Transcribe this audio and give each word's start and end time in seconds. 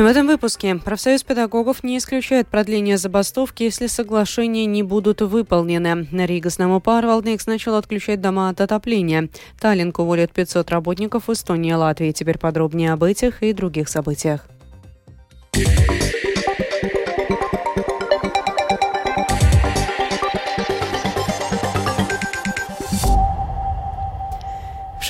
В 0.00 0.06
этом 0.06 0.26
выпуске 0.26 0.76
профсоюз 0.76 1.22
педагогов 1.24 1.84
не 1.84 1.98
исключает 1.98 2.48
продление 2.48 2.96
забастовки, 2.96 3.64
если 3.64 3.86
соглашения 3.86 4.64
не 4.64 4.82
будут 4.82 5.20
выполнены. 5.20 6.08
Рига 6.10 6.48
Снамопарвалдникс 6.48 7.46
начал 7.46 7.74
отключать 7.74 8.22
дома 8.22 8.48
от 8.48 8.62
отопления. 8.62 9.28
Таллинг 9.60 9.98
уволит 9.98 10.32
500 10.32 10.70
работников 10.70 11.28
в 11.28 11.32
Эстонии 11.34 11.72
и 11.72 11.74
Латвии. 11.74 12.12
Теперь 12.12 12.38
подробнее 12.38 12.94
об 12.94 13.04
этих 13.04 13.42
и 13.42 13.52
других 13.52 13.90
событиях. 13.90 14.46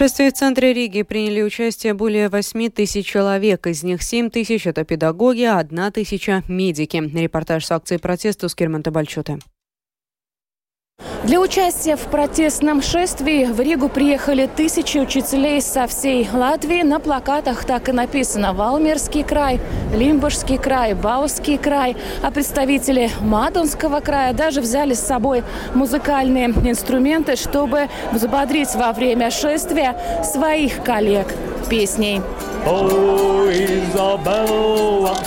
Шествии 0.00 0.30
в 0.30 0.32
центре 0.32 0.72
Риги 0.72 1.02
приняли 1.02 1.42
участие 1.42 1.92
более 1.92 2.30
8 2.30 2.70
тысяч 2.70 3.04
человек. 3.04 3.66
Из 3.66 3.82
них 3.82 4.02
7 4.02 4.30
тысяч– 4.30 4.66
это 4.66 4.82
педагоги, 4.82 5.42
а 5.42 5.58
1 5.58 5.92
тысяча– 5.92 6.42
медики. 6.48 6.96
Репортаж 6.96 7.66
с 7.66 7.70
акции 7.70 7.98
протеста 7.98 8.48
с 8.48 8.54
Кирманта 8.54 8.90
Бальчута. 8.90 9.38
Для 11.22 11.38
участия 11.38 11.96
в 11.96 12.06
протестном 12.06 12.80
шествии 12.80 13.44
в 13.44 13.60
Ригу 13.60 13.90
приехали 13.90 14.46
тысячи 14.46 14.96
учителей 14.96 15.60
со 15.60 15.86
всей 15.86 16.26
Латвии. 16.32 16.82
На 16.82 16.98
плакатах 16.98 17.66
так 17.66 17.90
и 17.90 17.92
написано 17.92 18.54
«Валмерский 18.54 19.22
край», 19.22 19.60
«Лимбургский 19.94 20.56
край», 20.56 20.94
«Баусский 20.94 21.58
край». 21.58 21.94
А 22.22 22.30
представители 22.30 23.10
Мадонского 23.20 24.00
края 24.00 24.32
даже 24.32 24.62
взяли 24.62 24.94
с 24.94 25.00
собой 25.00 25.44
музыкальные 25.74 26.46
инструменты, 26.46 27.36
чтобы 27.36 27.88
взбодрить 28.12 28.74
во 28.74 28.92
время 28.92 29.30
шествия 29.30 29.96
своих 30.24 30.82
коллег 30.82 31.26
песней. 31.68 32.22
О, 32.66 33.46
Изабелла, 33.50 35.18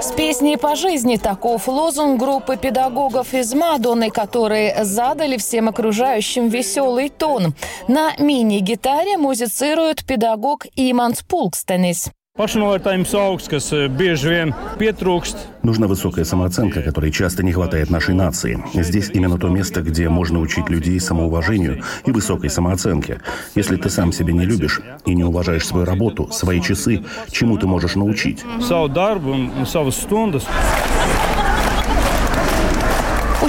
с 0.00 0.12
песней 0.12 0.56
по 0.56 0.76
жизни 0.76 1.16
таков 1.16 1.68
лозунг 1.68 2.18
группы 2.18 2.56
педагогов 2.56 3.34
из 3.34 3.52
Мадоны, 3.54 4.10
которые 4.10 4.84
задали 4.84 5.36
всем 5.36 5.68
окружающим 5.68 6.48
веселый 6.48 7.10
тон. 7.10 7.54
На 7.86 8.14
мини-гитаре 8.18 9.18
музицирует 9.18 10.04
педагог 10.04 10.66
Иманс 10.74 11.22
Пулкстенис. 11.22 12.10
Kas 12.40 13.66
bieži 13.90 14.28
vien 14.30 14.52
pietrūkst. 14.78 15.36
Нужна 15.62 15.86
высокая 15.86 16.24
самооценка, 16.24 16.80
которой 16.80 17.10
часто 17.10 17.42
не 17.42 17.52
хватает 17.52 17.90
нашей 17.90 18.14
нации. 18.14 18.64
Здесь 18.72 19.10
именно 19.12 19.36
то 19.36 19.48
место, 19.48 19.82
где 19.82 20.08
можно 20.08 20.38
учить 20.38 20.70
людей 20.70 20.98
самоуважению 21.00 21.82
и 22.06 22.10
высокой 22.10 22.48
самооценке. 22.48 23.20
Если 23.54 23.76
ты 23.76 23.90
сам 23.90 24.12
себя 24.12 24.32
не 24.32 24.46
любишь 24.46 24.80
и 25.04 25.14
не 25.14 25.24
уважаешь 25.24 25.66
свою 25.66 25.84
работу, 25.84 26.28
свои 26.32 26.62
часы, 26.62 27.04
чему 27.30 27.58
ты 27.58 27.66
можешь 27.66 27.96
научить? 27.96 28.42
Darbu 28.70 29.32
un 29.32 29.66
savas 29.66 29.96
stundas. 29.96 30.44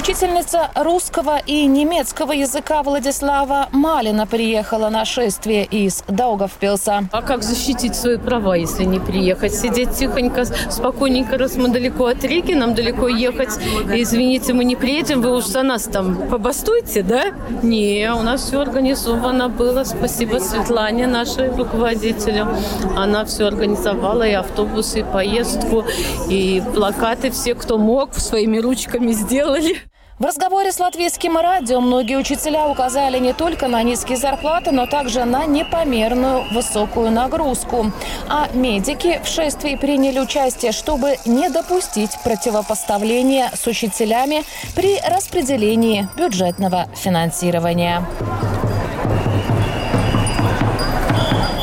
Учительница 0.02 0.68
русского 0.74 1.38
и 1.46 1.64
немецкого 1.64 2.32
языка 2.32 2.82
Владислава 2.82 3.68
Малина 3.70 4.26
приехала 4.26 4.88
на 4.88 5.04
шествие 5.04 5.64
из 5.64 6.02
Даугавпилса. 6.08 7.04
А 7.12 7.22
как 7.22 7.44
защитить 7.44 7.94
свои 7.94 8.16
права, 8.16 8.56
если 8.56 8.82
не 8.82 8.98
приехать? 8.98 9.54
Сидеть 9.54 9.92
тихонько, 9.92 10.44
спокойненько, 10.44 11.38
раз 11.38 11.54
мы 11.54 11.68
далеко 11.68 12.06
от 12.06 12.24
Риги, 12.24 12.52
нам 12.52 12.74
далеко 12.74 13.06
ехать. 13.06 13.50
Извините, 13.94 14.54
мы 14.54 14.64
не 14.64 14.74
приедем, 14.74 15.20
вы 15.22 15.36
уж 15.36 15.44
за 15.44 15.62
нас 15.62 15.84
там 15.84 16.28
побастуйте, 16.28 17.04
да? 17.04 17.26
Не, 17.62 18.12
у 18.12 18.22
нас 18.22 18.42
все 18.42 18.58
организовано 18.58 19.48
было. 19.48 19.84
Спасибо 19.84 20.38
Светлане, 20.38 21.06
нашей 21.06 21.48
руководителю. 21.50 22.48
Она 22.96 23.24
все 23.24 23.46
организовала, 23.46 24.24
и 24.24 24.32
автобусы, 24.32 25.00
и 25.00 25.04
поездку, 25.04 25.84
и 26.28 26.60
плакаты 26.74 27.30
все, 27.30 27.54
кто 27.54 27.78
мог, 27.78 28.14
своими 28.14 28.58
ручками 28.58 29.12
сделали. 29.12 29.76
В 30.22 30.24
разговоре 30.24 30.70
с 30.70 30.78
латвийским 30.78 31.36
радио 31.36 31.80
многие 31.80 32.16
учителя 32.16 32.68
указали 32.68 33.18
не 33.18 33.32
только 33.32 33.66
на 33.66 33.82
низкие 33.82 34.16
зарплаты, 34.16 34.70
но 34.70 34.86
также 34.86 35.24
на 35.24 35.46
непомерную 35.46 36.44
высокую 36.52 37.10
нагрузку. 37.10 37.90
А 38.28 38.46
медики 38.54 39.20
в 39.24 39.26
шествии 39.26 39.74
приняли 39.74 40.20
участие, 40.20 40.70
чтобы 40.70 41.16
не 41.26 41.48
допустить 41.48 42.12
противопоставления 42.22 43.50
с 43.52 43.66
учителями 43.66 44.44
при 44.76 45.00
распределении 45.00 46.08
бюджетного 46.16 46.86
финансирования. 46.94 48.06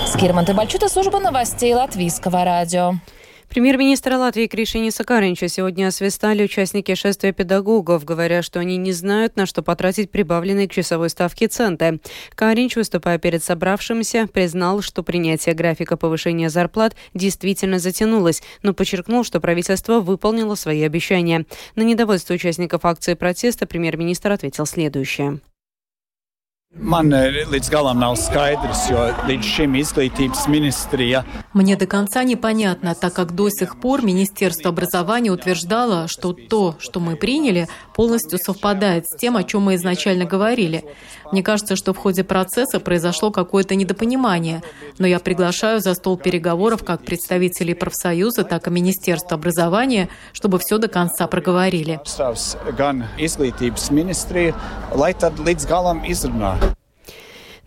Скирман 0.06 0.44
Бальчута, 0.53 0.90
служба 0.90 1.22
новостей 1.22 1.74
Латвийского 1.74 2.44
радио. 2.44 2.96
Премьер-министр 3.50 4.14
Латвии 4.14 4.46
Кришини 4.46 4.92
Сакаринча 4.92 5.48
сегодня 5.48 5.88
освистали 5.88 6.44
участники 6.44 6.94
шествия 6.94 7.34
педагогов, 7.34 8.06
говоря, 8.06 8.44
что 8.44 8.60
они 8.60 8.78
не 8.78 8.92
знают, 8.92 9.38
на 9.38 9.48
что 9.48 9.64
потратить 9.64 10.12
прибавленные 10.12 10.68
к 10.68 10.72
часовой 10.72 11.10
ставке 11.10 11.48
центы. 11.48 12.00
Каринч, 12.36 12.76
выступая 12.76 13.18
перед 13.18 13.44
собравшимся, 13.44 14.28
признал, 14.32 14.84
что 14.84 15.02
принятие 15.02 15.56
графика 15.56 15.98
повышения 15.98 16.52
зарплат 16.52 16.96
действительно 17.16 17.80
затянулось, 17.80 18.44
но 18.62 18.76
подчеркнул, 18.76 19.24
что 19.24 19.42
правительство 19.42 20.00
выполнило 20.00 20.54
свои 20.54 20.84
обещания. 20.84 21.48
На 21.74 21.81
недовольство 21.81 22.36
участников 22.36 22.86
акции 22.86 23.16
протеста 23.16 23.66
премьер-министр 23.66 24.31
ответил 24.31 24.68
следующее. 24.68 25.40
Man 26.78 27.09
līdz 27.52 27.69
galam 27.74 27.97
nav 27.97 28.13
skaidrs, 28.22 28.84
jo 28.91 29.02
līdz 29.28 29.47
šim 29.56 29.74
izglītības 29.75 30.47
ministrija. 30.47 31.24
Мне 31.53 31.75
до 31.75 31.88
конца 31.88 32.24
непонятно, 32.24 32.96
так 32.96 33.13
как 33.13 33.34
до 33.34 33.50
сих 33.50 33.80
пор 33.80 34.03
Министерство 34.03 34.69
образования 34.69 35.31
утверждало, 35.31 36.07
что 36.07 36.31
то, 36.34 36.75
что 36.80 37.00
мы 37.00 37.16
приняли, 37.16 37.68
полностью 37.96 38.38
совпадает 38.40 39.07
с 39.07 39.18
тем, 39.18 39.35
о 39.35 39.44
чем 39.44 39.63
мы 39.63 39.75
изначально 39.75 40.25
говорили. 40.25 40.85
Мне 41.31 41.44
кажется, 41.44 41.75
что 41.75 41.94
в 41.94 41.97
ходе 41.97 42.24
процесса 42.24 42.80
произошло 42.80 43.31
какое-то 43.31 43.75
недопонимание, 43.75 44.62
но 45.00 45.07
я 45.07 45.19
приглашаю 45.19 45.80
за 45.80 45.94
стол 45.96 46.18
переговоров 46.18 46.84
как 46.84 47.03
представителей 47.03 47.74
профсоюза, 47.74 48.44
так 48.44 48.68
и 48.68 48.72
Министерства 48.72 49.36
образования, 49.36 50.09
чтобы 50.34 50.59
все 50.59 50.78
до 50.78 50.88
конца 50.88 51.28
проговорили. 51.28 52.00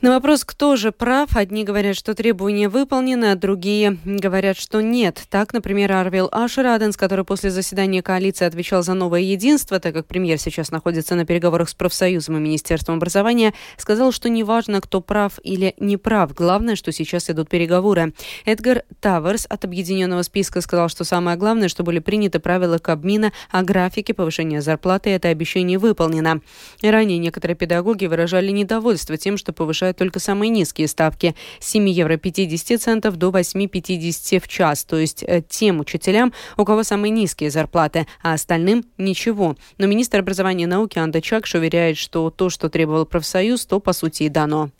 На 0.02 0.10
вопрос, 0.10 0.44
кто 0.44 0.74
же 0.74 0.90
прав, 0.90 1.36
одни 1.36 1.62
говорят, 1.62 1.96
что 1.96 2.16
требования 2.16 2.68
выполнены, 2.68 3.26
а 3.30 3.36
другие 3.36 3.98
говорят, 4.04 4.58
что 4.58 4.80
нет. 4.80 5.22
Так, 5.30 5.52
например, 5.52 5.92
Арвил 5.92 6.28
Ашераденс, 6.32 6.96
который 6.96 7.24
после 7.24 7.52
заседания 7.52 8.02
коалиции 8.02 8.44
отвечал 8.44 8.82
за 8.82 8.94
новое 8.94 9.20
единство, 9.20 9.78
так 9.78 9.94
как 9.94 10.06
премьер 10.06 10.38
сейчас 10.38 10.72
находится 10.72 11.14
на 11.14 11.24
переговорах 11.24 11.68
с 11.68 11.74
профсоюзом 11.74 12.36
и 12.36 12.40
Министерством 12.40 12.96
образования, 12.96 13.54
сказал, 13.76 14.10
что 14.10 14.28
неважно, 14.28 14.80
кто 14.80 15.00
прав 15.00 15.38
или 15.44 15.72
не 15.78 15.96
прав, 15.96 16.34
главное, 16.34 16.74
что 16.74 16.90
сейчас 16.90 17.30
идут 17.30 17.48
переговоры. 17.48 18.12
Эдгар 18.44 18.82
Таверс 18.98 19.46
от 19.48 19.64
объединенного 19.64 20.22
списка 20.22 20.62
сказал, 20.62 20.88
что 20.88 21.04
самое 21.04 21.36
главное, 21.36 21.68
что 21.68 21.84
были 21.84 22.00
приняты 22.00 22.40
правила 22.40 22.78
Кабмина 22.78 23.32
о 23.52 23.62
графике 23.62 24.14
повышения 24.14 24.62
зарплаты, 24.62 25.10
и 25.10 25.12
это 25.12 25.28
обещание 25.28 25.78
выполнено. 25.78 26.40
Ранее 26.82 27.18
некоторые 27.18 27.54
педагоги 27.54 28.06
выражали 28.06 28.50
недовольство 28.50 29.16
тем, 29.16 29.36
что 29.36 29.52
повышают 29.52 29.91
предлагают 29.92 29.98
только 29.98 30.18
самые 30.18 30.50
низкие 30.50 30.88
ставки 30.88 31.34
с 31.60 31.70
7 31.70 31.88
евро 31.88 32.16
50 32.16 32.80
центов 32.80 33.16
до 33.16 33.30
8,50 33.30 34.40
в 34.40 34.48
час, 34.48 34.84
то 34.84 34.96
есть 34.98 35.22
э, 35.22 35.42
тем 35.48 35.80
учителям, 35.80 36.32
у 36.56 36.64
кого 36.64 36.82
самые 36.82 37.10
низкие 37.10 37.50
зарплаты, 37.50 38.06
а 38.22 38.32
остальным 38.32 38.84
ничего. 38.98 39.56
Но 39.78 39.86
министр 39.86 40.20
образования 40.20 40.64
и 40.64 40.66
науки 40.66 40.98
Анда 40.98 41.20
Чакш 41.20 41.54
уверяет, 41.54 41.96
что 41.96 42.30
то, 42.30 42.50
что 42.50 42.68
требовал 42.68 43.06
профсоюз, 43.06 43.66
то 43.66 43.80
по 43.80 43.92
сути 43.92 44.24
и 44.24 44.28
дано. 44.28 44.70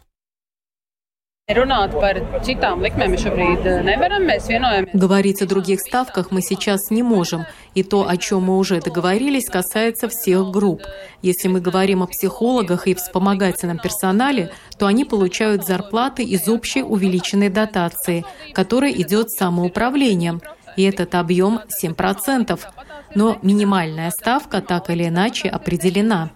Eh, 1.49 1.55
Говорить 4.95 5.43
о 5.43 5.47
других 5.47 5.81
ставках 5.81 6.31
мы 6.31 6.41
сейчас 6.41 6.91
не 6.91 7.03
можем, 7.03 7.47
и 7.75 7.83
то, 7.83 8.09
о 8.09 8.17
чем 8.17 8.45
мы 8.45 8.57
уже 8.57 8.81
договорились, 8.81 9.51
касается 9.51 10.09
всех 10.09 10.51
групп. 10.53 10.83
Если 11.21 11.49
мы 11.49 11.61
говорим 11.61 12.03
о 12.05 12.07
психологах 12.07 12.87
и 12.87 12.95
вспомогательном 12.95 13.79
персонале, 13.79 14.51
то 14.79 14.87
они 14.87 15.05
получают 15.05 15.67
зарплаты 15.67 16.23
из 16.23 16.49
общей 16.49 16.83
увеличенной 16.83 17.49
дотации, 17.51 18.25
которая 18.55 18.93
идет 18.93 19.31
самоуправлением, 19.31 20.41
и 20.77 20.85
этот 20.85 21.17
объем 21.17 21.61
7%. 21.83 22.61
Но 23.17 23.39
минимальная 23.43 24.11
ставка 24.11 24.63
так 24.63 24.91
или 24.91 25.09
иначе 25.09 25.49
определена. 25.49 26.31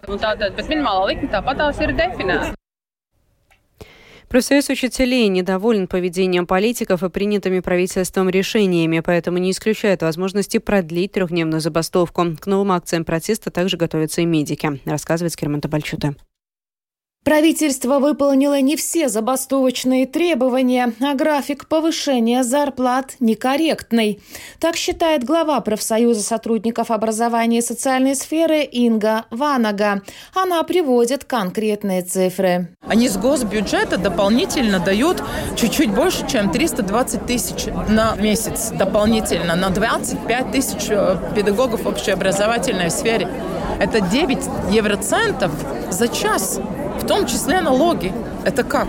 Профсоюз 4.36 4.68
учителей 4.68 5.28
недоволен 5.28 5.86
поведением 5.86 6.46
политиков 6.46 7.02
и 7.02 7.08
принятыми 7.08 7.60
правительством 7.60 8.28
решениями, 8.28 9.00
поэтому 9.00 9.38
не 9.38 9.50
исключает 9.50 10.02
возможности 10.02 10.58
продлить 10.58 11.12
трехдневную 11.12 11.62
забастовку. 11.62 12.36
К 12.38 12.44
новым 12.44 12.72
акциям 12.72 13.06
протеста 13.06 13.50
также 13.50 13.78
готовятся 13.78 14.20
и 14.20 14.26
медики, 14.26 14.78
рассказывает 14.84 15.32
Скерман 15.32 15.62
Табальчута. 15.62 16.16
Правительство 17.26 17.98
выполнило 17.98 18.60
не 18.60 18.76
все 18.76 19.08
забастовочные 19.08 20.06
требования, 20.06 20.92
а 21.00 21.14
график 21.14 21.66
повышения 21.66 22.44
зарплат 22.44 23.16
некорректный. 23.18 24.20
Так 24.60 24.76
считает 24.76 25.24
глава 25.24 25.60
профсоюза 25.60 26.22
сотрудников 26.22 26.92
образования 26.92 27.58
и 27.58 27.62
социальной 27.62 28.14
сферы 28.14 28.62
Инга 28.62 29.24
Ванага. 29.32 30.02
Она 30.34 30.62
приводит 30.62 31.24
конкретные 31.24 32.02
цифры. 32.02 32.68
Они 32.86 33.08
с 33.08 33.16
госбюджета 33.16 33.98
дополнительно 33.98 34.78
дают 34.78 35.20
чуть-чуть 35.56 35.92
больше, 35.92 36.28
чем 36.28 36.52
320 36.52 37.26
тысяч 37.26 37.66
на 37.88 38.14
месяц. 38.14 38.70
Дополнительно 38.70 39.56
на 39.56 39.70
25 39.70 40.52
тысяч 40.52 40.86
э, 40.90 41.16
педагогов 41.34 41.82
в 41.82 41.88
общеобразовательной 41.88 42.92
сфере. 42.92 43.28
Это 43.80 44.00
9 44.00 44.38
евроцентов 44.70 45.50
за 45.90 46.06
час 46.06 46.60
в 47.06 47.08
том 47.08 47.24
числе 47.24 47.60
налоги. 47.60 48.12
Это 48.44 48.64
как? 48.64 48.88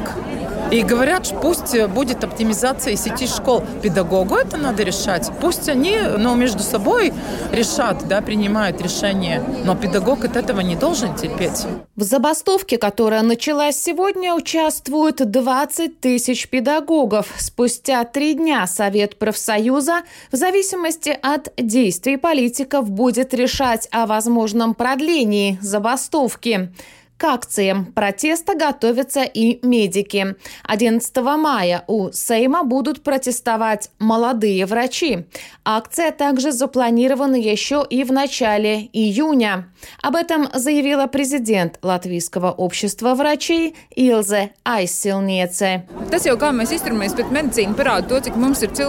И 0.72 0.82
говорят, 0.82 1.32
пусть 1.40 1.80
будет 1.90 2.24
оптимизация 2.24 2.96
сети 2.96 3.28
школ. 3.28 3.64
Педагогу 3.84 4.34
это 4.34 4.58
надо 4.58 4.82
решать. 4.82 5.30
Пусть 5.40 5.70
они 5.70 6.00
ну, 6.18 6.34
между 6.34 6.64
собой 6.64 7.14
решат, 7.52 8.08
да, 8.08 8.22
принимают 8.22 8.82
решения. 8.82 9.44
Но 9.66 9.76
педагог 9.76 10.26
от 10.26 10.36
этого 10.36 10.62
не 10.62 10.76
должен 10.76 11.14
терпеть. 11.16 11.68
В 11.96 12.02
забастовке, 12.02 12.80
которая 12.80 13.22
началась 13.22 13.80
сегодня, 13.80 14.34
участвуют 14.34 15.18
20 15.18 16.00
тысяч 16.00 16.50
педагогов. 16.50 17.28
Спустя 17.38 18.04
три 18.04 18.34
дня 18.34 18.66
Совет 18.66 19.20
профсоюза 19.20 20.02
в 20.32 20.36
зависимости 20.36 21.16
от 21.22 21.54
действий 21.56 22.18
политиков 22.18 22.90
будет 22.90 23.36
решать 23.36 23.88
о 23.92 24.08
возможном 24.08 24.74
продлении 24.74 25.60
забастовки. 25.62 26.72
К 27.18 27.24
акциям 27.24 27.86
протеста 27.86 28.54
готовятся 28.54 29.24
и 29.24 29.66
медики. 29.66 30.36
11 30.64 31.18
мая 31.18 31.84
у 31.88 32.12
Сейма 32.12 32.64
будут 32.64 33.02
протестовать 33.02 33.90
молодые 33.98 34.68
врачи. 34.68 35.26
Акция 35.66 36.12
также 36.12 36.52
запланирована 36.52 37.36
еще 37.36 37.84
и 37.90 38.04
в 38.04 38.12
начале 38.12 38.90
июня. 38.94 39.68
Об 40.04 40.16
этом 40.16 40.48
заявила 40.54 41.08
президент 41.08 41.80
Латвийского 41.82 42.52
общества 42.52 43.16
врачей 43.16 43.76
Илзе 43.96 44.52
Айсилнеце. 44.64 45.88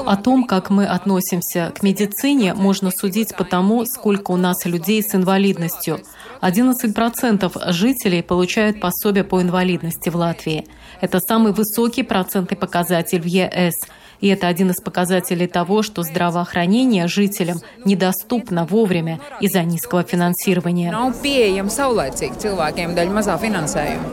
О 0.04 0.16
том, 0.16 0.44
как 0.44 0.68
мы 0.68 0.84
относимся 0.84 1.72
к 1.74 1.82
медицине, 1.82 2.52
можно 2.52 2.90
судить 2.90 3.34
по 3.34 3.44
тому, 3.44 3.86
сколько 3.86 4.32
у 4.32 4.36
нас 4.36 4.66
людей 4.66 5.02
с 5.02 5.14
инвалидностью– 5.14 6.00
11% 6.40 7.72
жителей 7.72 8.22
получают 8.22 8.80
пособие 8.80 9.24
по 9.24 9.42
инвалидности 9.42 10.08
в 10.08 10.16
Латвии. 10.16 10.66
Это 11.00 11.20
самый 11.20 11.52
высокий 11.52 12.02
процентный 12.02 12.56
показатель 12.56 13.20
в 13.20 13.26
ЕС. 13.26 13.74
И 14.20 14.28
это 14.28 14.48
один 14.48 14.70
из 14.70 14.80
показателей 14.80 15.46
того, 15.46 15.82
что 15.82 16.02
здравоохранение 16.02 17.06
жителям 17.06 17.60
недоступно 17.84 18.64
вовремя 18.64 19.20
из-за 19.40 19.62
низкого 19.62 20.02
финансирования. 20.02 20.90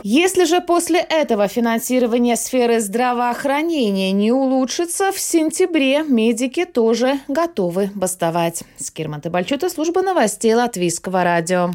Если 0.04 0.44
же 0.44 0.60
после 0.60 1.00
этого 1.00 1.48
финансирование 1.48 2.36
сферы 2.36 2.80
здравоохранения 2.80 4.12
не 4.12 4.30
улучшится, 4.30 5.10
в 5.10 5.18
сентябре 5.18 6.02
медики 6.04 6.64
тоже 6.64 7.18
готовы 7.26 7.90
бастовать. 7.94 8.62
Скирман 8.78 9.22
Бальчута, 9.24 9.68
служба 9.70 10.02
новостей 10.02 10.54
Латвийского 10.54 11.24
радио. 11.24 11.70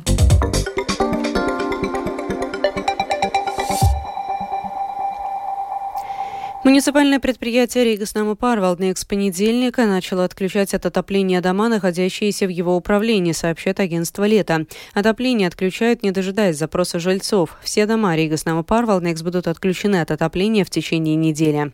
Муниципальное 6.64 7.20
предприятие 7.20 7.86
Ригас 7.86 8.14
Парвалдник 8.38 8.96
с 9.00 9.04
понедельника 9.04 9.88
начало 9.88 10.24
отключать 10.26 10.76
от 10.76 10.86
отопления 10.86 11.42
дома, 11.42 11.70
находящиеся 11.70 12.46
в 12.46 12.50
его 12.50 12.76
управлении, 12.76 13.32
сообщает 13.32 13.80
агентство 13.80 14.28
«Лето». 14.28 14.68
Отопление 14.94 15.48
отключают, 15.48 16.04
не 16.04 16.12
дожидаясь 16.12 16.58
запроса 16.58 17.00
жильцов. 17.00 17.58
Все 17.64 17.88
дома 17.88 18.16
Ригас 18.16 18.46
Парвалдникс 18.68 19.24
будут 19.24 19.48
отключены 19.48 20.02
от 20.02 20.12
отопления 20.12 20.64
в 20.64 20.70
течение 20.70 21.16
недели. 21.16 21.72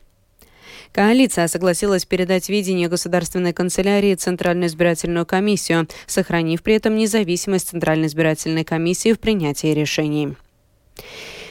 Коалиция 0.94 1.50
согласилась 1.50 2.06
передать 2.06 2.48
видение 2.48 2.88
Государственной 2.88 3.52
канцелярии 3.52 4.16
Центральную 4.16 4.70
избирательную 4.70 5.26
комиссию, 5.26 5.90
сохранив 6.06 6.64
при 6.64 6.76
этом 6.76 6.96
независимость 6.96 7.70
Центральной 7.70 8.08
избирательной 8.08 8.64
комиссии 8.64 9.12
в 9.12 9.20
принятии 9.20 9.74
решений. 9.74 10.38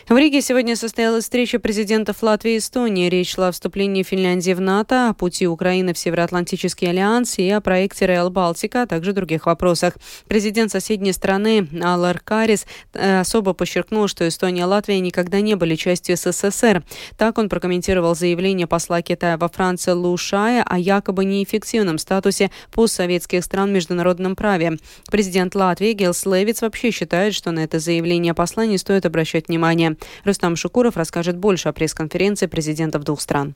В 0.08 0.16
Риге 0.16 0.40
сегодня 0.40 0.76
состоялась 0.76 1.24
встреча 1.24 1.58
президентов 1.58 2.22
Латвии 2.22 2.52
и 2.52 2.58
Эстонии. 2.58 3.08
Речь 3.08 3.34
шла 3.34 3.48
о 3.48 3.50
вступлении 3.50 4.04
Финляндии 4.04 4.52
в 4.52 4.60
НАТО, 4.60 5.08
о 5.08 5.14
пути 5.14 5.48
Украины 5.48 5.94
в 5.94 5.98
Североатлантический 5.98 6.88
альянс 6.88 7.38
и 7.38 7.50
о 7.50 7.60
проекте 7.60 8.06
Реал 8.06 8.30
Балтика, 8.30 8.82
а 8.82 8.86
также 8.86 9.12
других 9.12 9.46
вопросах. 9.46 9.94
Президент 10.28 10.70
соседней 10.70 11.10
страны 11.10 11.68
Алар 11.82 12.20
Карис 12.20 12.68
э, 12.92 13.18
особо 13.18 13.52
подчеркнул, 13.52 14.06
что 14.06 14.28
Эстония 14.28 14.60
и 14.60 14.64
Латвия 14.66 15.00
никогда 15.00 15.40
не 15.40 15.56
были 15.56 15.74
частью 15.74 16.16
СССР. 16.16 16.84
Так 17.18 17.36
он 17.36 17.48
прокомментировал 17.48 18.14
заявление 18.14 18.68
посла 18.68 19.02
Китая 19.02 19.36
во 19.36 19.48
Франции 19.48 19.90
Лу 19.90 20.16
Шая 20.16 20.62
о 20.64 20.78
якобы 20.78 21.24
неэффективном 21.24 21.98
статусе 21.98 22.52
постсоветских 22.70 23.42
стран 23.42 23.70
в 23.70 23.72
международном 23.72 24.36
праве. 24.36 24.78
Президент 25.10 25.56
Латвии 25.56 25.94
Гелс 25.94 26.24
Левиц 26.26 26.62
вообще 26.62 26.92
считает, 26.92 27.34
что 27.34 27.50
на 27.50 27.64
это 27.64 27.80
заявление 27.80 28.34
посла 28.34 28.66
не 28.66 28.78
стоит 28.78 29.04
обращать 29.04 29.48
внимания. 29.48 29.95
Рустам 30.24 30.56
Шукуров 30.56 30.96
расскажет 30.96 31.36
больше 31.36 31.68
о 31.68 31.72
пресс-конференции 31.72 32.46
президентов 32.46 33.04
двух 33.04 33.20
стран. 33.20 33.54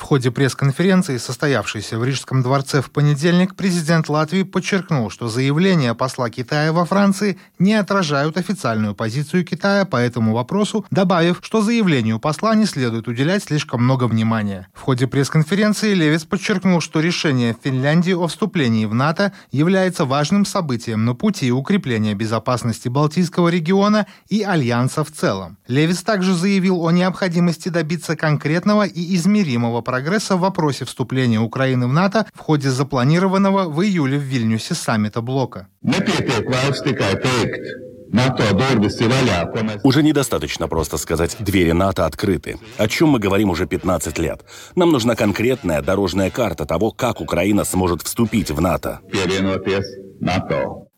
В 0.00 0.02
ходе 0.02 0.30
пресс-конференции, 0.30 1.18
состоявшейся 1.18 1.98
в 1.98 2.04
Рижском 2.04 2.42
дворце 2.42 2.80
в 2.80 2.90
понедельник, 2.90 3.54
президент 3.54 4.08
Латвии 4.08 4.44
подчеркнул, 4.44 5.10
что 5.10 5.28
заявления 5.28 5.94
посла 5.94 6.30
Китая 6.30 6.72
во 6.72 6.86
Франции 6.86 7.38
не 7.58 7.74
отражают 7.74 8.38
официальную 8.38 8.94
позицию 8.94 9.44
Китая 9.44 9.84
по 9.84 9.98
этому 9.98 10.32
вопросу, 10.32 10.86
добавив, 10.90 11.40
что 11.42 11.60
заявлению 11.60 12.18
посла 12.18 12.54
не 12.54 12.64
следует 12.64 13.08
уделять 13.08 13.44
слишком 13.44 13.84
много 13.84 14.04
внимания. 14.04 14.68
В 14.72 14.80
ходе 14.80 15.06
пресс-конференции 15.06 15.92
Левис 15.92 16.24
подчеркнул, 16.24 16.80
что 16.80 17.00
решение 17.00 17.54
Финляндии 17.62 18.14
о 18.14 18.26
вступлении 18.26 18.86
в 18.86 18.94
НАТО 18.94 19.34
является 19.52 20.06
важным 20.06 20.46
событием 20.46 21.04
на 21.04 21.14
пути 21.14 21.52
укрепления 21.52 22.14
безопасности 22.14 22.88
Балтийского 22.88 23.50
региона 23.50 24.06
и 24.30 24.42
Альянса 24.42 25.04
в 25.04 25.12
целом. 25.12 25.58
Левис 25.68 26.02
также 26.02 26.34
заявил 26.34 26.82
о 26.86 26.90
необходимости 26.90 27.68
добиться 27.68 28.16
конкретного 28.16 28.86
и 28.86 29.14
измеримого 29.14 29.82
прогресса 29.90 30.36
в 30.36 30.40
вопросе 30.40 30.84
вступления 30.84 31.40
Украины 31.40 31.88
в 31.88 31.92
НАТО 31.92 32.24
в 32.32 32.38
ходе 32.38 32.70
запланированного 32.70 33.68
в 33.68 33.82
июле 33.82 34.18
в 34.18 34.22
Вильнюсе 34.22 34.74
саммита 34.74 35.20
блока. 35.20 35.66
Уже 39.82 40.02
недостаточно 40.02 40.68
просто 40.68 40.96
сказать 40.96 41.36
«двери 41.40 41.72
НАТО 41.72 42.06
открыты». 42.06 42.56
О 42.78 42.86
чем 42.86 43.08
мы 43.08 43.18
говорим 43.18 43.50
уже 43.50 43.66
15 43.66 44.18
лет. 44.18 44.44
Нам 44.76 44.92
нужна 44.92 45.16
конкретная 45.16 45.82
дорожная 45.82 46.30
карта 46.30 46.66
того, 46.66 46.92
как 46.92 47.20
Украина 47.20 47.64
сможет 47.64 48.02
вступить 48.02 48.52
в 48.52 48.60
НАТО. 48.60 49.00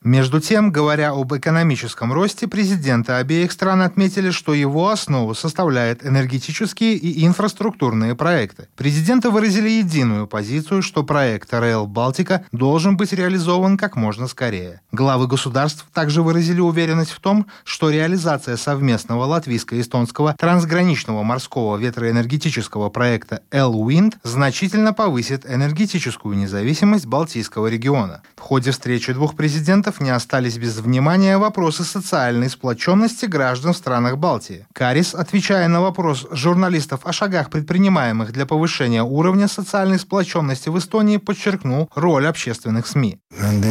Между 0.05 0.41
тем, 0.41 0.73
говоря 0.73 1.11
об 1.11 1.33
экономическом 1.33 2.13
росте, 2.13 2.49
президенты 2.49 3.13
обеих 3.13 3.53
стран 3.53 3.83
отметили, 3.83 4.31
что 4.31 4.53
его 4.53 4.89
основу 4.89 5.33
составляют 5.33 6.05
энергетические 6.05 6.95
и 6.95 7.25
инфраструктурные 7.25 8.17
проекты. 8.17 8.67
Президенты 8.77 9.31
выразили 9.31 9.69
единую 9.69 10.27
позицию, 10.27 10.83
что 10.83 11.05
проект 11.05 11.53
Rail 11.53 11.87
Балтика 11.87 12.45
должен 12.51 12.97
быть 12.97 13.13
реализован 13.13 13.77
как 13.77 13.95
можно 13.95 14.27
скорее. 14.27 14.81
Главы 14.91 15.29
государств 15.29 15.87
также 15.95 16.23
выразили 16.23 16.59
уверенность 16.59 17.13
в 17.13 17.21
том, 17.21 17.47
что 17.63 17.89
реализация 17.89 18.57
совместного 18.57 19.25
латвийско-эстонского 19.27 20.35
трансграничного 20.37 21.23
морского 21.23 21.77
ветроэнергетического 21.77 22.89
проекта 22.89 23.43
L-Wind 23.53 24.17
значительно 24.25 24.93
повысит 24.93 25.47
энергетическую 25.49 26.37
независимость 26.37 27.07
Балтийского 27.07 27.69
региона. 27.69 28.23
В 28.35 28.41
ходе 28.41 28.73
встречи 28.73 29.13
двух 29.13 29.37
президентов 29.37 29.92
экспертов 29.93 30.01
не 30.01 30.11
остались 30.11 30.59
без 30.59 30.79
внимания 30.79 31.39
вопросы 31.39 31.85
социальной 31.85 32.49
сплоченности 32.49 33.27
граждан 33.27 33.73
в 33.73 33.77
странах 33.77 34.17
Балтии. 34.17 34.67
Карис, 34.73 35.15
отвечая 35.15 35.69
на 35.69 35.81
вопрос 35.81 36.27
журналистов 36.31 37.01
о 37.05 37.13
шагах, 37.13 37.51
предпринимаемых 37.51 38.33
для 38.33 38.47
повышения 38.47 39.03
уровня 39.03 39.49
социальной 39.49 39.99
сплоченности 39.99 40.71
в 40.71 40.79
Эстонии, 40.79 41.19
подчеркнул 41.19 41.89
роль 41.95 42.27
общественных 42.27 42.87
СМИ. 42.87 43.19
Uh, 43.33 43.63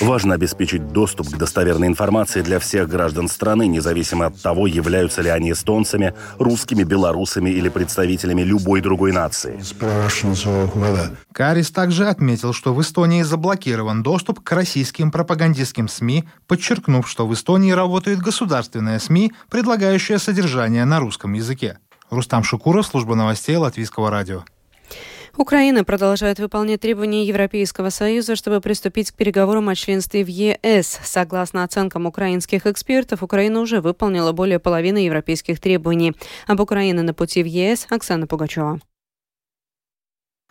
Важно 0.00 0.34
обеспечить 0.34 0.88
доступ 0.88 1.28
к 1.28 1.36
достоверной 1.36 1.88
информации 1.88 2.42
для 2.42 2.58
всех 2.58 2.88
граждан 2.88 3.28
страны, 3.28 3.66
независимо 3.68 4.26
от 4.26 4.42
того, 4.42 4.66
являются 4.66 5.22
ли 5.22 5.30
они 5.30 5.52
эстонцами, 5.52 6.12
русскими, 6.38 6.84
белорусами 6.84 7.50
или 7.50 7.68
представителями 7.68 8.42
любой 8.42 8.80
другой 8.80 9.12
нации. 9.12 9.58
Карис 11.32 11.70
также 11.70 12.08
отметил, 12.08 12.37
отметил, 12.38 12.52
что 12.52 12.72
в 12.72 12.80
Эстонии 12.80 13.22
заблокирован 13.22 14.02
доступ 14.02 14.40
к 14.40 14.52
российским 14.52 15.10
пропагандистским 15.10 15.88
СМИ, 15.88 16.24
подчеркнув, 16.46 17.08
что 17.08 17.26
в 17.26 17.34
Эстонии 17.34 17.72
работает 17.72 18.20
государственная 18.20 19.00
СМИ, 19.00 19.32
предлагающая 19.50 20.18
содержание 20.18 20.84
на 20.84 21.00
русском 21.00 21.32
языке. 21.32 21.78
Рустам 22.10 22.44
Шукуров, 22.44 22.86
служба 22.86 23.16
новостей 23.16 23.56
Латвийского 23.56 24.10
радио. 24.10 24.44
Украина 25.36 25.84
продолжает 25.84 26.38
выполнять 26.38 26.80
требования 26.80 27.24
Европейского 27.24 27.90
Союза, 27.90 28.36
чтобы 28.36 28.60
приступить 28.60 29.10
к 29.10 29.14
переговорам 29.14 29.68
о 29.68 29.74
членстве 29.74 30.24
в 30.24 30.28
ЕС. 30.28 31.00
Согласно 31.02 31.64
оценкам 31.64 32.06
украинских 32.06 32.66
экспертов, 32.66 33.22
Украина 33.22 33.60
уже 33.60 33.80
выполнила 33.80 34.32
более 34.32 34.58
половины 34.58 34.98
европейских 34.98 35.60
требований. 35.60 36.14
Об 36.46 36.60
Украине 36.60 37.02
на 37.02 37.14
пути 37.14 37.42
в 37.42 37.46
ЕС 37.46 37.86
Оксана 37.90 38.26
Пугачева. 38.26 38.80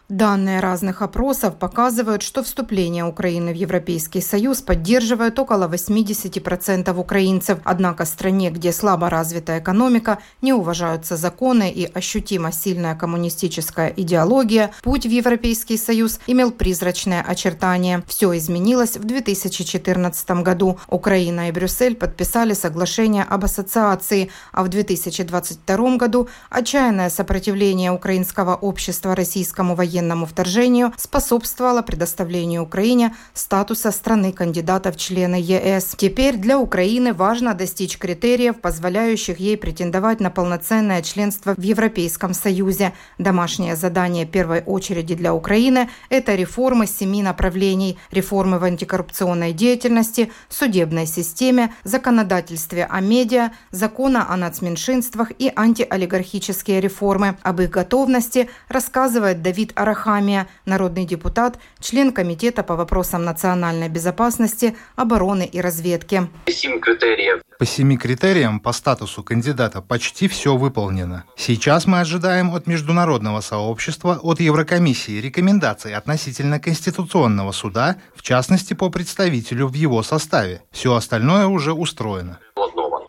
Данные 0.09 0.61
разных 0.61 1.01
опросов 1.01 1.57
показывают, 1.57 2.21
что 2.21 2.41
вступление 2.41 3.03
Украины 3.03 3.51
в 3.51 3.57
Европейский 3.57 4.21
Союз 4.21 4.61
поддерживает 4.61 5.37
около 5.37 5.67
80% 5.67 6.97
украинцев. 6.97 7.59
Однако 7.65 8.05
стране, 8.05 8.49
где 8.49 8.71
слабо 8.71 9.09
развита 9.09 9.59
экономика, 9.59 10.19
не 10.41 10.53
уважаются 10.53 11.17
законы 11.17 11.69
и 11.69 11.91
ощутимо 11.93 12.53
сильная 12.53 12.95
коммунистическая 12.95 13.89
идеология, 13.97 14.71
путь 14.81 15.05
в 15.05 15.09
Европейский 15.09 15.75
Союз 15.75 16.21
имел 16.25 16.51
призрачное 16.51 17.21
очертание. 17.21 18.01
Все 18.07 18.37
изменилось 18.37 18.95
в 18.95 19.03
2014 19.03 20.29
году. 20.41 20.79
Украина 20.87 21.49
и 21.49 21.51
Брюссель 21.51 21.95
подписали 21.95 22.53
соглашение 22.53 23.25
об 23.25 23.43
ассоциации, 23.43 24.31
а 24.53 24.63
в 24.63 24.69
2022 24.69 25.97
году 25.97 26.29
отчаянное 26.49 27.09
сопротивление 27.09 27.91
украинского 27.91 28.55
общества 28.55 29.13
российскому 29.13 29.75
военному 29.75 29.96
военному 29.97 30.27
вторжению 30.27 30.93
способствовало 30.97 31.81
предоставлению 31.81 32.63
Украине 32.63 33.15
статуса 33.33 33.91
страны-кандидата 33.91 34.91
в 34.91 34.97
члены 34.97 35.35
ЕС. 35.35 35.95
Теперь 35.97 36.37
для 36.37 36.59
Украины 36.59 37.13
важно 37.13 37.55
достичь 37.55 37.97
критериев, 37.97 38.61
позволяющих 38.61 39.39
ей 39.39 39.57
претендовать 39.57 40.19
на 40.19 40.29
полноценное 40.29 41.01
членство 41.01 41.55
в 41.57 41.61
Европейском 41.61 42.33
Союзе. 42.33 42.93
Домашнее 43.17 43.75
задание 43.75 44.25
первой 44.25 44.61
очереди 44.61 45.15
для 45.15 45.33
Украины– 45.33 45.89
это 46.09 46.35
реформы 46.35 46.85
семи 46.85 47.23
направлений, 47.23 47.97
реформы 48.11 48.59
в 48.59 48.63
антикоррупционной 48.63 49.51
деятельности, 49.53 50.31
судебной 50.49 51.07
системе, 51.07 51.73
законодательстве 51.83 52.85
о 52.85 53.01
медиа, 53.01 53.51
закона 53.71 54.27
о 54.29 54.37
нацменьшинствах 54.37 55.31
и 55.39 55.51
антиолигархические 55.55 56.81
реформы. 56.81 57.37
Об 57.41 57.61
их 57.61 57.71
готовности 57.71 58.49
рассказывает 58.69 59.41
Давид 59.41 59.71
Арахамович 59.75 59.86
Арахамия, 59.87 60.47
народный 60.65 61.05
депутат, 61.05 61.57
член 61.79 62.11
Комитета 62.11 62.61
по 62.63 62.75
вопросам 62.75 63.23
национальной 63.23 63.87
безопасности, 63.87 64.75
обороны 64.97 65.45
и 65.45 65.61
разведки. 65.61 66.27
По 66.45 67.65
семи 67.65 67.97
критериям 67.97 68.59
по 68.59 68.73
статусу 68.73 69.23
кандидата 69.23 69.81
почти 69.81 70.27
все 70.27 70.57
выполнено. 70.57 71.23
Сейчас 71.37 71.87
мы 71.87 72.01
ожидаем 72.01 72.53
от 72.53 72.67
международного 72.67 73.39
сообщества, 73.41 74.19
от 74.21 74.41
Еврокомиссии 74.41 75.21
рекомендаций 75.21 75.95
относительно 75.95 76.59
Конституционного 76.59 77.53
суда, 77.53 77.95
в 78.13 78.21
частности 78.21 78.73
по 78.73 78.89
представителю 78.89 79.67
в 79.67 79.73
его 79.73 80.03
составе. 80.03 80.61
Все 80.71 80.93
остальное 80.93 81.47
уже 81.47 81.73
устроено. 81.73 82.39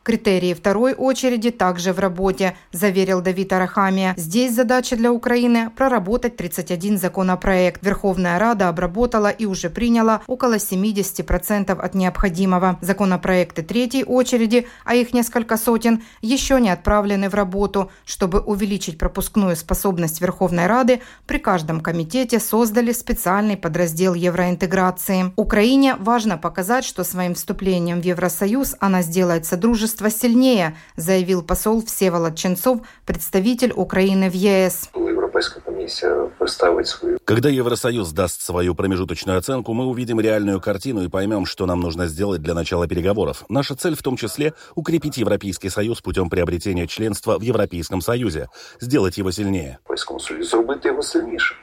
Критерии 0.08 0.54
второй 0.54 0.94
очереди 0.94 1.50
также 1.50 1.92
в 1.92 1.98
работе, 1.98 2.56
заверил 2.72 3.20
Давид 3.20 3.52
Арахамия. 3.52 4.14
Здесь 4.16 4.54
задача 4.54 4.96
для 4.96 5.12
Украины– 5.12 5.68
проработать 5.76 6.34
31 6.38 6.96
законопроект. 6.96 7.84
Верховная 7.84 8.38
Рада 8.38 8.70
обработала 8.70 9.28
и 9.28 9.44
уже 9.44 9.68
приняла 9.68 10.22
около 10.26 10.54
70% 10.54 11.78
от 11.78 11.94
необходимого. 11.94 12.78
Законопроекты 12.80 13.60
третьей 13.62 14.02
очереди, 14.02 14.66
а 14.86 14.94
их 14.94 15.12
несколько 15.12 15.58
сотен, 15.58 16.02
еще 16.22 16.58
не 16.58 16.70
отправлены 16.70 17.28
в 17.28 17.34
работу. 17.34 17.90
Чтобы 18.06 18.40
увеличить 18.40 18.96
пропускную 18.96 19.56
способность 19.56 20.22
Верховной 20.22 20.68
Рады, 20.68 21.02
при 21.26 21.36
каждом 21.36 21.82
комитете 21.82 22.40
создали 22.40 22.92
специальный 22.92 23.58
подраздел 23.58 24.14
евроинтеграции. 24.14 25.34
Украине 25.36 25.96
важно 25.96 26.38
показать, 26.38 26.86
что 26.86 27.04
своим 27.04 27.34
вступлением 27.34 28.00
в 28.00 28.06
Евросоюз 28.06 28.74
она 28.80 29.02
сделает 29.02 29.44
содружество 29.44 29.97
сотрудничество 29.98 30.10
сильнее, 30.10 30.76
заявил 30.96 31.42
посол 31.42 31.84
Всеволод 31.84 32.36
Ченцов, 32.36 32.80
представитель 33.04 33.72
Украины 33.74 34.30
в 34.30 34.34
ЕС. 34.34 34.90
Европейская 34.94 35.60
комиссия 35.88 36.30
представить 36.38 36.86
свою. 36.86 37.18
Когда 37.24 37.48
Евросоюз 37.48 38.12
даст 38.12 38.42
свою 38.42 38.74
промежуточную 38.74 39.38
оценку, 39.38 39.72
мы 39.72 39.86
увидим 39.86 40.20
реальную 40.20 40.60
картину 40.60 41.02
и 41.02 41.08
поймем, 41.08 41.46
что 41.46 41.66
нам 41.66 41.80
нужно 41.80 42.06
сделать 42.06 42.42
для 42.42 42.54
начала 42.54 42.86
переговоров. 42.86 43.44
Наша 43.48 43.74
цель 43.74 43.94
в 43.94 44.02
том 44.02 44.16
числе 44.16 44.54
укрепить 44.74 45.16
Европейский 45.16 45.70
Союз 45.70 46.00
путем 46.00 46.30
приобретения 46.30 46.86
членства 46.86 47.38
в 47.38 47.42
Европейском 47.42 48.00
Союзе, 48.00 48.48
сделать 48.80 49.18
его 49.18 49.30
сильнее. 49.30 49.78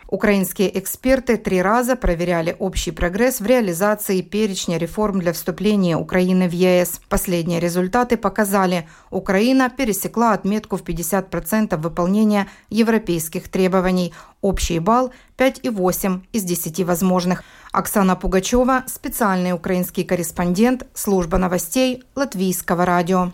Украинские 0.07 0.79
эксперты 0.79 1.37
три 1.37 1.61
раза 1.61 1.95
проверяли 1.95 2.55
общий 2.59 2.91
прогресс 2.91 3.39
в 3.39 3.45
реализации 3.45 4.21
перечня 4.21 4.77
реформ 4.77 5.19
для 5.19 5.33
вступления 5.33 5.97
Украины 5.97 6.47
в 6.49 6.51
ЕС. 6.51 7.01
Последние 7.09 7.59
результаты 7.59 8.17
показали, 8.17 8.87
Украина 9.09 9.69
пересекла 9.69 10.33
отметку 10.33 10.77
в 10.77 10.83
50% 10.83 11.77
выполнения 11.77 12.47
европейских 12.69 13.49
требований. 13.49 14.13
Общий 14.41 14.79
балл 14.79 15.11
5,8 15.37 16.21
из 16.31 16.43
10 16.43 16.81
возможных. 16.81 17.43
Оксана 17.71 18.15
Пугачева, 18.15 18.83
специальный 18.87 19.53
украинский 19.53 20.03
корреспондент, 20.03 20.85
служба 20.93 21.37
новостей 21.37 22.03
Латвийского 22.15 22.85
радио. 22.85 23.31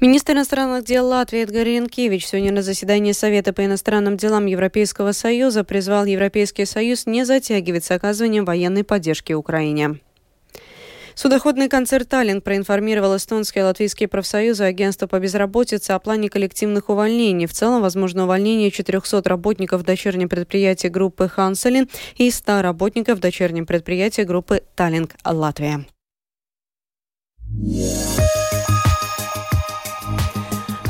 Министр 0.00 0.32
иностранных 0.32 0.84
дел 0.84 1.06
Латвии 1.06 1.42
Эдгар 1.42 1.64
Ренкевич 1.64 2.26
сегодня 2.26 2.52
на 2.52 2.62
заседании 2.62 3.12
Совета 3.12 3.52
по 3.52 3.64
иностранным 3.64 4.16
делам 4.16 4.46
Европейского 4.46 5.12
Союза 5.12 5.64
призвал 5.64 6.04
Европейский 6.04 6.64
Союз 6.64 7.06
не 7.06 7.24
затягивать 7.24 7.84
с 7.84 7.90
оказыванием 7.90 8.44
военной 8.44 8.84
поддержки 8.84 9.32
Украине. 9.32 10.00
Судоходный 11.18 11.68
концерт 11.68 12.08
«Таллинг» 12.08 12.44
проинформировал 12.44 13.16
эстонские 13.16 13.62
и 13.62 13.64
латвийские 13.64 14.08
профсоюзы 14.08 14.62
агентства 14.62 15.08
по 15.08 15.18
безработице 15.18 15.90
о 15.90 15.98
плане 15.98 16.30
коллективных 16.30 16.90
увольнений. 16.90 17.46
В 17.46 17.52
целом, 17.52 17.82
возможно 17.82 18.22
увольнение 18.22 18.70
400 18.70 19.28
работников 19.28 19.84
дочернего 19.84 20.28
предприятия 20.28 20.90
группы 20.90 21.28
«Ханселин» 21.28 21.88
и 22.18 22.30
100 22.30 22.62
работников 22.62 23.18
дочернего 23.18 23.64
предприятия 23.64 24.22
группы 24.22 24.62
«Таллинг» 24.76 25.16
Латвия. 25.24 25.84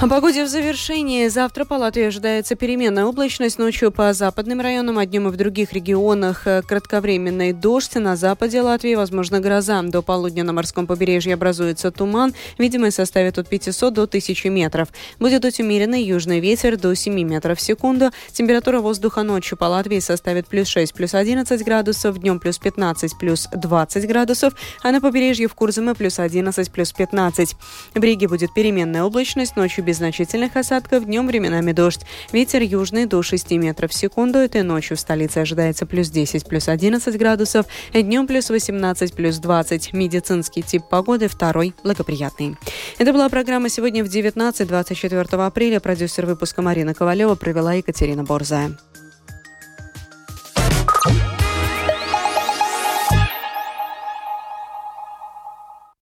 О 0.00 0.06
погоде 0.06 0.44
в 0.44 0.48
завершении. 0.48 1.26
Завтра 1.26 1.64
по 1.64 1.74
Латвии 1.74 2.04
ожидается 2.04 2.54
переменная 2.54 3.04
облачность. 3.04 3.58
Ночью 3.58 3.90
по 3.90 4.12
западным 4.12 4.60
районам, 4.60 4.98
а 4.98 5.06
днем 5.06 5.26
и 5.26 5.32
в 5.32 5.36
других 5.36 5.72
регионах 5.72 6.46
э, 6.46 6.62
кратковременный 6.62 7.52
дождь. 7.52 7.96
На 7.96 8.14
западе 8.14 8.62
Латвии, 8.62 8.94
возможно, 8.94 9.40
гроза. 9.40 9.82
До 9.82 10.00
полудня 10.02 10.44
на 10.44 10.52
морском 10.52 10.86
побережье 10.86 11.34
образуется 11.34 11.90
туман. 11.90 12.32
Видимость 12.58 12.94
составит 12.94 13.38
от 13.38 13.48
500 13.48 13.92
до 13.92 14.02
1000 14.04 14.50
метров. 14.50 14.88
Будет 15.18 15.44
умеренный 15.44 16.04
южный 16.04 16.38
ветер 16.38 16.76
до 16.76 16.94
7 16.94 17.20
метров 17.24 17.58
в 17.58 17.60
секунду. 17.60 18.12
Температура 18.30 18.78
воздуха 18.78 19.24
ночью 19.24 19.58
по 19.58 19.64
Латвии 19.64 19.98
составит 19.98 20.46
плюс 20.46 20.68
6, 20.68 20.94
плюс 20.94 21.12
11 21.12 21.64
градусов. 21.64 22.20
Днем 22.20 22.38
плюс 22.38 22.58
15, 22.58 23.18
плюс 23.18 23.48
20 23.52 24.06
градусов. 24.06 24.54
А 24.84 24.92
на 24.92 25.00
побережье 25.00 25.48
в 25.48 25.56
Курзаме 25.56 25.96
плюс 25.96 26.20
11, 26.20 26.70
плюс 26.70 26.92
15. 26.92 27.56
В 27.94 28.00
Риге 28.00 28.28
будет 28.28 28.54
переменная 28.54 29.02
облачность. 29.02 29.56
Ночью 29.56 29.87
без 29.88 29.96
значительных 29.96 30.54
осадков, 30.54 31.06
днем 31.06 31.26
временами 31.26 31.72
дождь. 31.72 32.02
Ветер 32.30 32.60
южный 32.60 33.06
до 33.06 33.22
6 33.22 33.52
метров 33.52 33.90
в 33.90 33.94
секунду. 33.94 34.38
Этой 34.38 34.62
ночью 34.62 34.98
в 34.98 35.00
столице 35.00 35.38
ожидается 35.38 35.86
плюс 35.86 36.10
10, 36.10 36.46
плюс 36.46 36.68
11 36.68 37.16
градусов. 37.16 37.64
Днем 37.94 38.26
плюс 38.26 38.50
18, 38.50 39.14
плюс 39.14 39.38
20. 39.38 39.94
Медицинский 39.94 40.62
тип 40.62 40.82
погоды 40.90 41.28
второй 41.28 41.74
благоприятный. 41.82 42.56
Это 42.98 43.14
была 43.14 43.30
программа 43.30 43.70
сегодня 43.70 44.04
в 44.04 44.08
19-24 44.08 45.46
апреля. 45.46 45.80
Продюсер 45.80 46.26
выпуска 46.26 46.60
Марина 46.60 46.92
Ковалева 46.92 47.34
провела 47.34 47.72
Екатерина 47.72 48.24
Борзая. 48.24 48.76